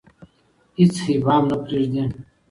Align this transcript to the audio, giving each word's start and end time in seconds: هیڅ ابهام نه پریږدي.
هیڅ 0.77 0.95
ابهام 1.15 1.43
نه 1.51 1.57
پریږدي. 1.65 2.03